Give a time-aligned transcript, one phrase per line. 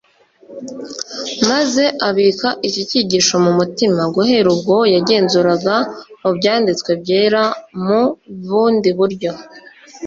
[1.49, 4.01] maze abika iki cyigisho mu mutima.
[4.15, 5.75] Guhera ubwo yagenzuraga
[6.21, 7.43] mu Byanditswe Byera
[7.85, 8.01] mu
[8.45, 9.31] bundi buryo